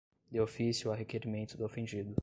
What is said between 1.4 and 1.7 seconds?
do